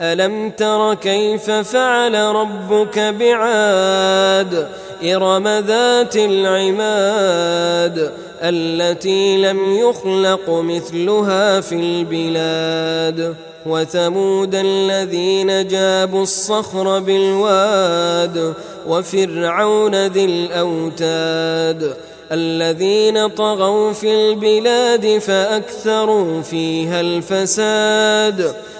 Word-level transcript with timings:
ألم 0.00 0.50
تر 0.50 0.94
كيف 0.94 1.50
فعل 1.50 2.14
ربك 2.14 2.98
بعاد؟ 2.98 4.68
إرم 5.04 5.48
ذات 5.48 6.16
العماد 6.16 8.12
التي 8.42 9.36
لم 9.36 9.76
يخلق 9.76 10.50
مثلها 10.50 11.60
في 11.60 11.74
البلاد. 11.74 13.34
وثمود 13.66 14.54
الذين 14.54 15.68
جابوا 15.68 16.22
الصخر 16.22 16.98
بالواد 16.98 18.54
وفرعون 18.88 20.06
ذي 20.06 20.24
الأوتاد. 20.24 21.96
الذين 22.32 23.28
طغوا 23.28 23.92
في 23.92 24.14
البلاد 24.14 25.18
فأكثروا 25.18 26.42
فيها 26.42 27.00
الفساد. 27.00 28.54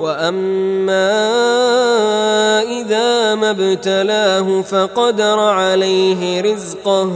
واما 0.00 1.12
اذا 2.62 3.34
ما 3.34 3.50
ابتلاه 3.50 4.62
فقدر 4.62 5.38
عليه 5.38 6.40
رزقه 6.40 7.10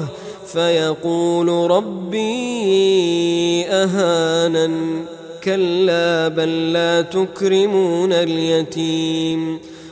فيقول 0.46 1.70
ربي 1.70 3.66
اهانن 3.66 5.04
كلا 5.44 6.28
بل 6.28 6.72
لا 6.72 7.02
تكرمون 7.02 8.12
اليتيم 8.12 9.60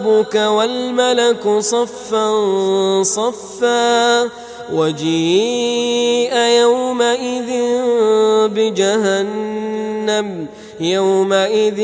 ربك 0.00 0.34
والملك 0.34 1.58
صفا 1.58 2.32
صفا 3.02 4.28
وجيء 4.72 6.36
يومئذ 6.36 7.50
بجهنم 8.48 10.46
يومئذ 10.80 11.78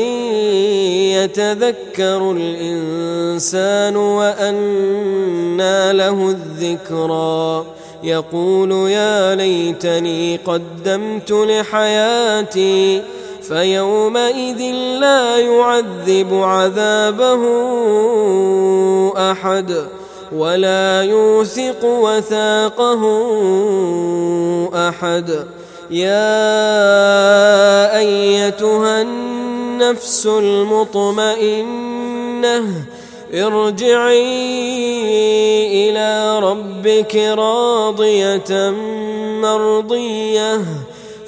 يتذكر 1.15 2.31
الإنسان 2.37 3.95
وأنى 3.95 5.93
له 5.93 6.29
الذكرى. 6.29 7.65
يقول 8.03 8.71
يا 8.71 9.35
ليتني 9.35 10.37
قدمت 10.37 11.31
لحياتي 11.31 13.01
فيومئذ 13.47 14.61
لا 14.99 15.37
يعذب 15.37 16.33
عذابه 16.33 17.41
أحد 19.31 19.87
ولا 20.35 21.03
يوثق 21.03 21.83
وثاقه 21.83 23.01
أحد. 24.89 25.45
يا 25.91 26.37
أيتها 27.97 29.01
النفس 29.01 30.25
المطمئنة 30.25 31.65
ارجعي 33.33 34.29
إلى 35.89 36.39
ربك 36.39 37.15
راضية 37.15 38.69
مرضية. 39.41 40.61